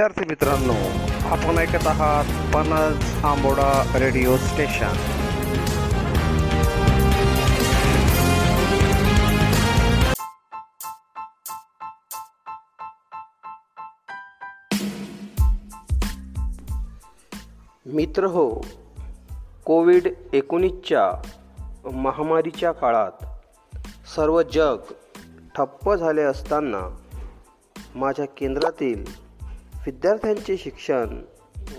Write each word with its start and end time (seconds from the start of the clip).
विद्यार्थी 0.00 0.24
मित्रांनो 0.28 0.72
आपण 1.26 1.58
ऐकत 1.58 1.86
आहात 1.86 2.24
पणज 2.54 3.24
आंबोडा 3.24 3.98
रेडिओ 3.98 4.36
स्टेशन. 4.36 4.96
मित्र 17.86 18.24
हो 18.24 18.48
कोविड 19.64 20.08
एकोणीसच्या 20.32 21.10
महामारीच्या 21.90 22.72
काळात 22.72 23.24
सर्व 24.16 24.42
जग 24.42 24.92
ठप्प 25.54 25.94
झाले 25.94 26.22
असताना 26.22 26.88
माझ्या 27.94 28.26
केंद्रातील 28.36 29.25
विद्यार्थ्यांचे 29.86 30.56
शिक्षण 30.56 31.22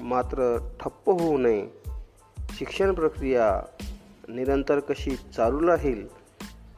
मात्र 0.01 0.57
ठप्प 0.79 1.09
होऊ 1.09 1.37
नये. 1.37 1.67
शिक्षण 2.49 2.93
प्रक्रिया 2.93 3.61
निरंतर 4.27 4.79
कशी 4.79 5.15
चालू 5.15 5.67
राहील 5.67 6.07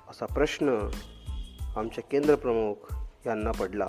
असा 0.10 0.26
प्रश्न 0.26 0.90
आमच्या 1.76 2.04
केंद्रप्रमुख 2.04 2.96
यांना 3.28 3.52
पडला. 3.52 3.88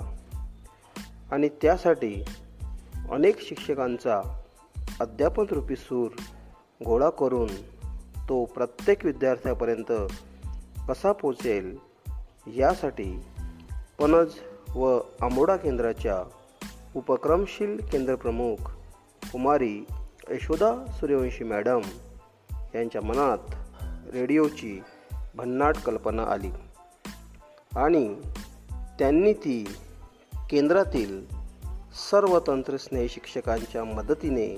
आणि 1.31 1.49
त्यासाठी 1.61 2.23
अनेक 3.11 3.41
शिक्षकांचा 3.41 4.21
अध्यापनरूपी 4.99 5.75
सूर 5.75 6.11
गोळा 6.85 7.09
करून 7.09 7.49
तो 8.29 8.45
प्रत्येक 8.45 9.05
विद्यार्थ्यापर्यंत 9.05 9.91
कसा 10.89 11.11
पोचेल 11.11 11.77
यासाठी 12.47 13.23
पणज 13.99 14.33
व 14.75 14.99
आंबोडा 15.21 15.55
केंद्राच्या 15.55 16.23
उपक्रमशील 16.95 17.77
केंद्रप्रमुख 17.91 18.71
कुमारी 19.31 19.85
यशोदा 20.29 20.85
सूर्यवंशी 20.99 21.43
मॅडम 21.43 21.81
यांच्या 22.75 23.01
मनात 23.01 23.37
रेडिओची 24.13 24.81
भन्नाट 25.35 25.77
कल्पना 25.77 26.23
आली. 26.23 26.49
आणि 27.75 28.15
त्यांनी 28.99 29.33
ती 29.33 29.75
केंद्रातील 30.49 31.25
सर्व 32.11 32.39
तंत्रस्नेही 32.47 33.09
शिक्षकांच्या 33.09 33.83
मदतीने 33.83 34.55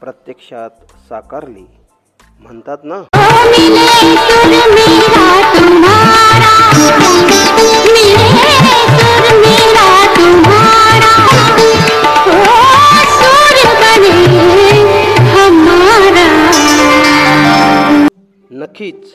प्रत्यक्षात 0.00 0.70
साकारली. 1.08 1.66
म्हणतात 2.40 2.78
ना 2.84 3.02
नक्कीच. 18.50 19.12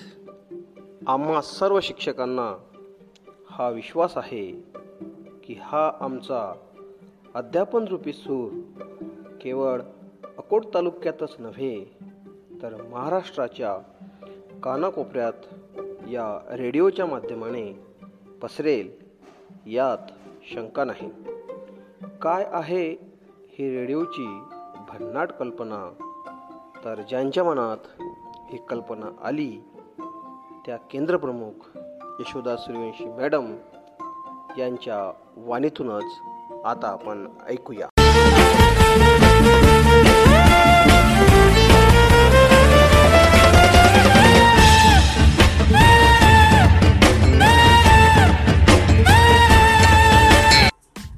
आम्हा 1.07 1.41
सर्व 1.41 1.79
शिक्षकांना 1.83 2.55
हा 3.51 3.69
विश्वास 3.69 4.13
आहे 4.15 4.51
की 5.43 5.55
हा 5.61 5.91
आमचा 5.99 6.53
अध्यापनरूपी 7.35 8.13
सूर 8.13 8.51
केवळ 9.41 9.81
अकोट 10.37 10.73
तालुक्यातच 10.73 11.35
नव्हे 11.39 11.97
तर 12.61 12.81
महाराष्ट्राच्या 12.89 13.73
कानाकोपऱ्यात 14.63 15.45
या 16.07 16.55
रेडिओच्या 16.57 17.05
माध्यमाने 17.05 17.79
पसरेल 18.41 18.89
यात 19.65 20.11
शंका 20.53 20.83
नाही. 20.83 21.09
काय 22.21 22.45
आहे 22.51 23.06
ही 23.59 23.77
रेडिओची 23.77 24.25
भन्नाट 24.89 25.31
कल्पना. 25.31 25.77
तर 26.85 27.01
ज्यांच्या 27.09 27.43
मनात 27.43 28.01
ही 28.51 28.57
कल्पना 28.69 29.05
आली 29.27 29.59
त्या 30.65 30.77
केंद्रप्रमुख 30.91 31.77
यशोदा 32.19 32.55
सूर्यवंशी 32.55 33.05
मॅडम 33.05 33.55
यांच्या 34.57 35.11
वाणीतूनच 35.37 36.05
आता 36.65 36.87
आपण 36.87 37.27
ऐकूया. 37.47 37.87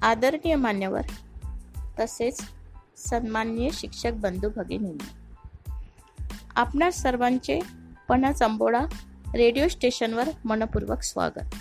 आदरणीय 0.02 0.56
मान्यवर 0.56 1.02
तसेच 2.00 2.42
सन्माननीय 2.98 3.70
शिक्षक 3.74 4.12
बंधू 4.14 4.50
भगिनींनी 4.56 5.08
आपणा 6.56 6.92
सर्वांचे 6.92 7.60
पणा 8.10 8.32
चंबोडा 8.32 8.80
रेडिओ 9.36 9.68
स्टेशनवर 9.68 10.30
मनपूर्वक 10.46 11.02
स्वागत. 11.02 11.56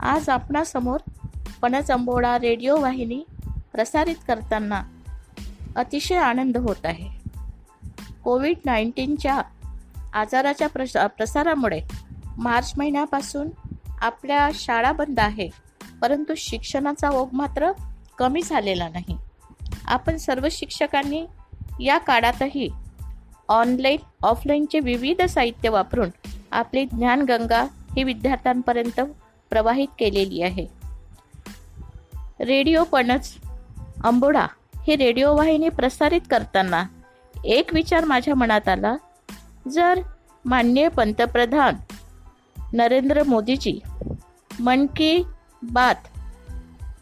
आज 0.00 0.28
आपणासमोर 0.28 1.00
पणा 1.62 1.80
चंबोडा 1.80 2.38
रेडिओ 2.38 2.80
वाहिनी 2.80 3.24
प्रसारित 3.72 4.16
करताना 4.28 4.82
अतिशय 5.76 6.16
आनंद 6.16 6.56
होत 6.56 6.86
आहे. 6.86 7.08
कोविड 8.24 8.56
नाईन्टीनच्या 8.64 9.42
आजाराच्या 10.12 10.68
प्रसा 10.68 11.06
प्रसारामुळे 11.06 11.80
मार्च 12.38 12.72
महिन्यापासून 12.76 13.48
आपल्या 14.00 14.50
शाळा 14.54 14.92
बंद 14.92 15.20
आहे 15.20 15.48
परंतु 16.02 16.34
शिक्षणाचा 16.36 17.08
ओघ 17.10 17.28
मात्र 17.32 17.72
कमी 18.18 18.42
झालेला 18.42 18.88
नाही. 18.88 19.16
आपण 19.86 20.16
सर्व 20.16 20.48
शिक्षकांनी 20.50 21.26
या 21.80 21.98
काळातही 21.98 22.68
ऑनलाईन 23.48 23.98
ऑफलाईनचे 24.22 24.80
विविध 24.80 25.22
साहित्य 25.22 25.68
वापरून 25.68 26.10
आपली 26.52 26.84
ज्ञानगंगा 26.84 27.62
ही 27.62 28.02
विद्यार्थ्यांपर्यंत 28.02 29.00
प्रवाहित 29.50 29.88
केलेली 29.98 30.42
आहे. 30.42 30.66
रेडिओ 32.40 32.84
पणच 32.84 33.36
अंबोडा 34.04 34.46
ही 34.86 34.96
रेडिओ 34.96 35.36
वाहिनी 35.36 35.68
प्रसारित 35.68 36.20
करताना 36.30 36.84
एक 37.44 37.74
विचार 37.74 38.04
माझ्या 38.04 38.34
मनात 38.34 38.68
आला. 38.68 38.96
जर 39.70 40.00
माननीय 40.44 40.88
पंतप्रधान 40.88 41.74
नरेंद्र 42.72 43.22
मोदीजी 43.22 43.80
मन 44.60 44.86
की 44.86 45.22
बात 45.62 45.94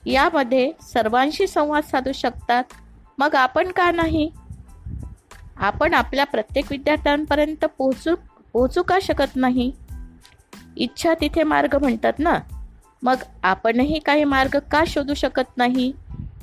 यामध्ये 0.07 0.73
सर्वांशी 0.83 1.47
संवाद 1.47 1.83
साधू 1.83 2.13
शकतात. 2.13 2.65
मग 3.19 3.35
आपण 3.35 3.73
का 3.73 3.91
नाही? 3.91 4.31
आपण 5.57 5.95
आपल्या 5.95 6.25
प्रत्येक 6.25 6.65
विद्यार्थ्यांपर्यंत 6.71 7.65
पोहोचू 7.65 8.15
पोहोचू 8.53 8.83
का 8.83 8.99
शकत 9.03 9.37
नाही? 9.37 9.73
इच्छा 10.77 11.15
तिथे 11.15 11.43
मार्ग 11.43 11.77
म्हणतात 11.81 12.13
ना? 12.19 12.39
मग 13.03 13.17
आपणही 13.43 13.99
काही 13.99 14.25
मार्ग 14.25 14.59
का 14.59 14.83
शोधू 14.87 15.15
शकत 15.15 15.57
नाही? 15.57 15.93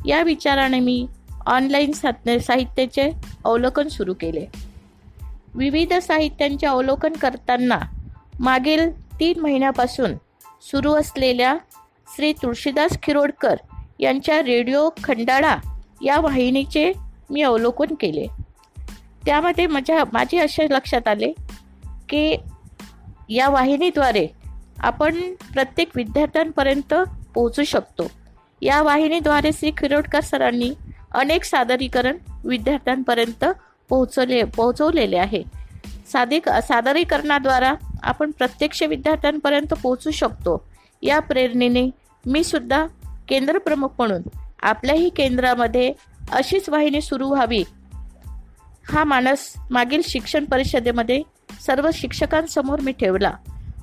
या 0.05 0.23
विचाराने 0.23 0.79
मी 0.79 1.07
ऑनलाईन 1.45 1.91
साहित्याचे 1.91 3.11
अवलोकन 3.45 3.87
सुरू 3.87 4.13
केले. 4.13 4.45
विविध 5.53 5.93
साहित्यांचे 5.93 6.67
अवलोकन 6.67 7.13
करताना 7.13 7.79
मागील 8.39 9.01
तीन 9.19 9.39
महिन्यापासून 9.39 10.11
सुरू 10.61 10.93
असलेल्या 10.93 11.57
श्री 12.15 12.33
तुळशीदास 12.33 12.97
खिरोडकर 13.03 13.55
यांच्या 13.99 14.41
रेडिओ 14.41 14.89
खंडाळा 15.03 15.57
या 16.01 16.19
वाहिनीचे 16.19 16.91
मी 17.29 17.41
अवलोकन 17.41 17.95
केले. 17.99 18.27
त्यामध्ये 19.25 19.67
माझ्या 19.67 20.03
माझे 20.13 20.37
असे 20.37 20.65
लक्षात 20.69 21.07
आले 21.07 21.31
की 22.09 22.37
या 23.29 23.49
वाहिनीद्वारे 23.49 24.27
आपण 24.79 25.33
प्रत्येक 25.53 25.89
विद्यार्थ्यांपर्यंत 25.95 26.93
पोहोचू 27.33 27.63
शकतो. 27.63 28.11
या 28.61 28.81
वाहिनीद्वारे 28.81 29.51
श्री 29.51 29.71
खिरोडकर 29.77 30.19
सरांनी 30.19 30.73
अनेक 31.11 31.43
सादरीकरण 31.43 32.17
विद्यार्थ्यांपर्यंत 32.45 33.45
पोहोचले 33.89 34.43
पोहोचवलेले 34.43 35.17
आहे. 35.17 35.43
साधिक 36.11 36.49
सादरीकरणाद्वारा 36.49 37.73
आपण 38.03 38.31
प्रत्यक्ष 38.31 38.83
विद्यार्थ्यांपर्यंत 38.83 39.73
पोहोचू 39.73 40.11
शकतो. 40.11 40.67
या 41.01 41.19
प्रेरणेने 41.19 41.89
मी 42.25 42.43
सुद्धा 42.43 42.85
केंद्रप्रमुख 43.27 43.89
म्हणून 43.97 44.21
आपल्याही 44.61 45.09
केंद्रामध्ये 45.09 45.93
अशीच 46.31 46.69
वाहिनी 46.69 47.01
सुरू 47.01 47.29
व्हावी. 47.29 47.63
हा 48.91 49.03
मानस 49.03 49.53
मागील 49.71 50.01
शिक्षण 50.03 50.45
परिषदेमध्ये 50.45 51.21
सर्व 51.65 51.89
शिक्षकांसमोर 51.93 52.79
मी 52.79 52.91
ठेवला 52.91 53.33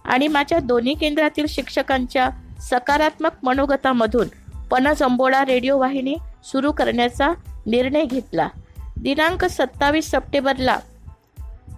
आणि 0.05 0.29
माझ्या 0.29 0.59
दोन्ही 0.59 0.95
केंद्रातील 0.95 1.47
शिक्षकांच्या 1.49 2.31
सकारात्मक 2.61 3.31
मनोगतामधून 3.43 4.29
पणज 4.71 5.03
अंबोडा 5.03 5.45
रेडिओ 5.45 5.79
वाहिनी 5.79 6.17
सुरू 6.45 6.73
करण्याचा 6.73 7.29
निर्णय 7.67 8.05
घेतला. 8.05 8.49
दिनांक 8.97 9.45
सत्तावीस 9.45 10.07
सप्टेंबरला 10.07 10.79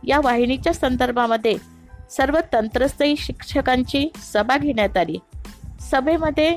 या 0.06 0.20
वाहिनीच्या 0.24 0.74
संदर्भामध्ये 0.74 1.75
सर्व 2.10 2.38
तंत्रस्थयी 2.52 3.16
शिक्षकांची 3.16 4.08
सभा 4.16 4.58
घेण्यात 4.58 4.96
आली. 4.96 5.16
सभेमध्ये 5.80 6.56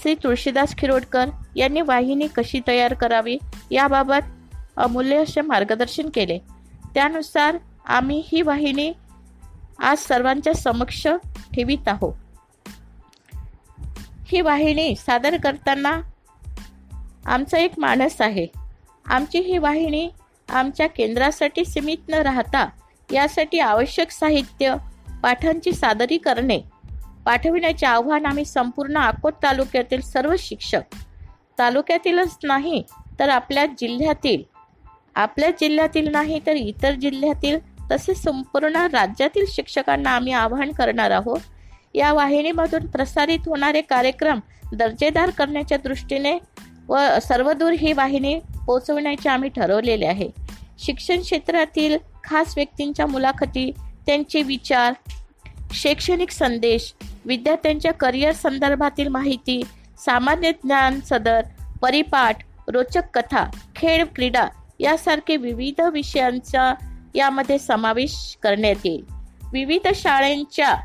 श्री 0.00 0.14
तुळशीदास 0.14 0.76
खिरोडकर 0.76 1.26
यांनी 1.56 1.80
वाहिनी 1.80 2.28
कशी 2.36 2.60
तयार 2.66 2.94
करावी 2.94 3.38
याबाबत 3.70 4.54
अमूल्य 4.76 5.16
असे 5.16 5.40
मार्गदर्शन 5.40 6.08
केले. 6.08 6.38
त्यानुसार 6.94 7.58
आम्ही 7.86 8.22
ही 8.32 8.42
वाहिनी 8.42 8.92
आज 9.78 9.98
सर्वांच्या 9.98 10.54
समक्ष 10.54 11.06
ठेवीत 11.54 11.88
आहोत. 11.88 12.14
ही 14.26 14.40
वाहिनी 14.40 14.96
सादर 14.96 15.36
करताना 15.36 16.00
आमचा 17.26 17.58
एक 17.58 17.72
मानस 17.78 18.20
आहे. 18.20 18.46
आमची 19.06 19.38
ही 19.38 19.58
वाहिनी 19.58 20.08
आमच्या 20.48 20.86
केंद्रासाठी 20.86 21.64
सीमित 21.64 22.08
न 22.08 22.14
राहता 22.14 22.68
यासाठी 23.12 23.58
आवश्यक 23.58 24.10
साहित्य 24.10 24.74
पाठांची 25.22 25.72
सादरीकरणे 25.72 26.58
पाठविण्याचे 27.24 27.86
आव्हान 27.86 28.26
आम्ही 28.26 28.44
संपूर्ण 28.44 28.98
अकोट 28.98 29.34
तालुक्यातील 29.42 30.00
सर्व 30.00 30.34
शिक्षक 30.38 30.94
तालुक्यातीलच 31.58 32.36
नाही 32.44 32.82
तर 33.18 33.28
आपल्या 33.28 33.66
जिल्ह्यातील 33.66 34.42
आपल्या 35.14 35.50
जिल्ह्यातील 35.50 36.10
नाही 36.10 36.40
तर 36.46 36.52
इतर 36.52 36.92
जिल्ह्यातील 36.92 37.58
तसेच 37.90 38.22
संपूर्ण 38.22 38.86
राज्यातील 38.92 39.44
शिक्षकांना 39.48 40.10
आम्ही 40.10 40.32
आवाहन 40.32 40.70
करणार 40.72 41.10
आहोत. 41.10 41.40
या 41.94 42.12
वाहिनीमधून 42.12 42.86
प्रसारित 42.86 43.38
होणारे 43.46 43.80
कार्यक्रम 43.80 44.40
दर्जेदार 44.72 45.30
करण्याच्या 45.30 45.78
दृष्टीने 45.78 46.38
व 46.88 46.98
सर्वदूर 47.22 47.72
ही 47.72 47.92
वाहिनी 47.92 48.38
पोचवण्याचे 48.66 49.28
आम्ही 49.28 49.50
ठरवलेले 49.50 50.06
आहे. 50.06 50.28
शिक्षण 50.78 51.20
क्षेत्रातील 51.20 51.96
खास 52.24 52.52
व्यक्तींच्या 52.56 53.06
मुलाखती 53.06 53.70
त्यांचे 54.06 54.42
विचार 54.42 54.92
शैक्षणिक 55.72 56.30
संदेश 56.30 56.94
विद्यार्थ्यांच्या 57.24 57.92
करिअर 57.92 58.32
संदर्भातील 58.32 59.08
माहिती 59.08 59.62
सामान्य 59.98 60.52
ज्ञान 60.52 61.00
सदर 61.00 61.40
परिपाठ 61.82 62.36
रोचक 62.68 63.02
कथा 63.14 63.50
खेळ 63.76 64.04
क्रीडा 64.04 64.46
यासारखे 64.80 65.36
विविध 65.36 65.80
विषयांचा 65.80 66.74
यामध्ये 67.14 67.58
समावेश 67.58 68.38
करण्यात 68.42 68.74
येईल. 68.84 69.04
विविध 69.52 69.88
शाळेंच्या 69.94 70.76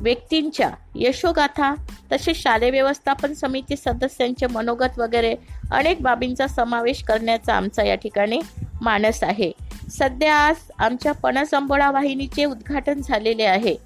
व्यक्तींच्या 0.00 0.70
यशोगाथा 0.94 1.74
तसेच 2.12 2.42
शालेय 2.42 2.70
व्यवस्थापन 2.70 3.32
समिती 3.32 3.76
सदस्यांचे 3.76 4.46
मनोगत 4.46 4.98
वगैरे 4.98 5.34
अनेक 5.72 6.00
बाबींचा 6.00 6.46
समावेश 6.46 7.02
करण्याचा 7.02 7.54
आमचा 7.54 7.82
या 7.82 7.94
ठिकाणी 7.94 8.40
मानस 8.80 9.22
आहे. 9.22 9.52
सध्या 9.98 10.34
आज 10.36 10.56
आमच्या 10.78 11.12
पणसंबोळा 11.12 11.90
वाहिनीचे 11.90 12.44
उद्घाटन 12.44 13.00
झालेले 13.00 13.42
आहे. 13.42 13.76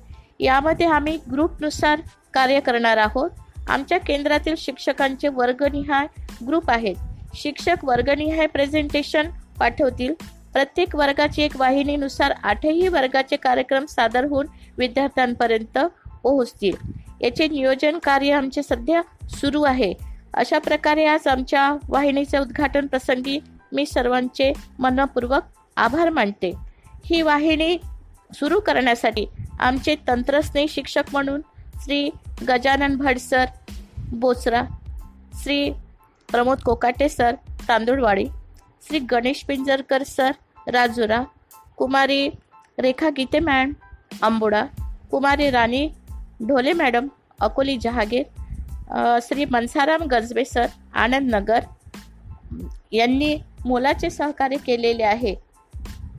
यामध्ये 0.40 0.86
आम्ही 0.86 1.18
ग्रुपनुसार 1.32 2.00
कार्य 2.34 2.60
करणार 2.60 2.96
आहोत. 2.96 3.30
आमच्या 3.68 3.98
केंद्रातील 3.98 4.54
शिक्षकांचे 4.58 5.28
वर्गनिहाय 5.28 6.06
ग्रुप 6.46 6.70
आहेत. 6.70 6.94
शिक्षक 7.34 7.84
वर्गनिहाय 7.84 8.46
प्रेझेंटेशन 8.46 9.30
पाठवतील. 9.58 10.14
प्रत्येक 10.52 10.96
वर्गाची 10.96 11.42
एक 11.42 11.56
वाहिनीनुसार 11.56 12.34
आठही 12.42 12.88
वर्गाचे 12.88 13.36
कार्यक्रम 13.36 13.84
सादर 13.84 14.24
होऊन 14.24 14.46
विद्यार्थ्यांपर्यंत 14.78 15.78
पोहोचतील. 16.22 16.74
याचे 17.20 17.48
नियोजन 17.48 17.98
कार्य 17.98 18.32
आमचे 18.32 18.62
सध्या 18.62 19.02
सुरू 19.28 19.62
आहे. 19.62 19.94
अशा 20.34 20.58
प्रकारे 20.58 21.04
आज 21.04 21.28
आमच्या 21.28 21.76
वाहिनीचे 21.88 22.38
उद्घाटन 22.38 22.86
प्रसंगी 22.86 23.38
मी 23.72 23.86
सर्वांचे 23.86 24.52
मनपूर्वक 24.78 25.42
आभार 25.84 26.10
मानते. 26.10 26.52
ही 27.04 27.20
वाहिनी 27.22 27.76
सुरू 28.34 28.58
करण्यासाठी 28.60 29.26
आमचे 29.60 29.94
तंत्रस्नेही 30.08 30.68
शिक्षक 30.68 31.12
म्हणून 31.12 31.40
Shri 31.84 32.08
Gajanan 32.48 32.96
Bhat 32.96 33.18
sir 33.18 33.44
Bochara 34.12 34.62
Shri 35.42 35.70
Pramod 36.28 36.58
Kokate 36.64 37.08
sir 37.08 37.34
Tandulwadi 37.68 38.26
Shri 38.88 38.98
Ganesh 39.10 39.42
Pinjarkar 39.48 40.02
sir 40.06 40.30
Rajura 40.72 41.22
कुमारी 41.76 42.28
रेखा 42.78 43.10
गीते 43.16 43.38
मॅम 43.40 43.72
आंबोडा 44.22 44.64
कुमारी 45.10 45.50
राणी 45.50 45.86
ढोले 46.48 46.72
मॅडम 46.72 47.08
अकोली 47.40 47.76
जहागीर 47.82 49.18
श्री 49.22 49.44
मनसाराम 49.44 50.02
गजबे 50.10 50.44
सर 50.44 50.66
आनंदनगर 50.94 51.64
यांनी 52.92 53.36
मोलाचे 53.64 54.10
सहकार्य 54.10 54.56
केलेले 54.66 55.02
आहे. 55.02 55.34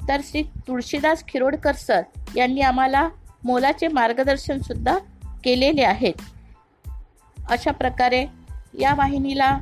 तर 0.09 0.21
श्री 0.23 0.41
तुळशीदास 0.41 1.23
खिरोडकर 1.27 1.71
सर 1.71 2.01
यांनी 2.35 2.61
आम्हाला 2.61 3.09
मोलाचे 3.44 3.88
मार्गदर्शन 3.88 4.59
सुद्धा 4.59 4.97
केलेले 5.44 5.81
आहेत. 5.81 6.13
अशा 7.50 7.71
प्रकारे 7.71 8.25
या 8.79 8.94
वाहिनीला 8.97 9.57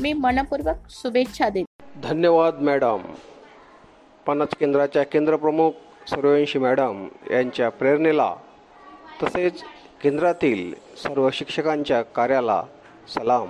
मी 0.00 0.12
मनपूर्वक 0.12 0.74
शुभेच्छा 0.90 1.48
देते. 1.48 1.82
धन्यवाद 2.02 2.60
मॅडम. 2.60 3.02
पणज 4.26 4.46
केंद्राच्या 4.60 5.02
केंद्रप्रमुख 5.02 5.70
सूर्यवंशी 6.06 6.58
मॅडम 6.58 7.08
यांच्या 7.30 7.68
प्रेरणेला 7.68 8.34
तसेच 9.22 9.62
केंद्रातील 10.02 10.74
सर्व 11.02 11.30
शिक्षकांच्या 11.32 12.02
कार्याला 12.02 12.62
सलाम. 13.14 13.48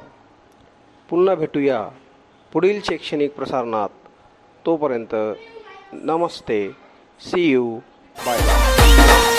पुन्हा 1.10 1.34
भेटूया 1.34 1.88
पुढील 2.52 2.80
शैक्षणिक 2.84 3.34
प्रसारणात. 3.34 3.88
तोपर्यंत 4.66 5.14
Namaste. 6.02 6.74
See 7.18 7.50
you. 7.50 7.82
Bye. 8.24 9.30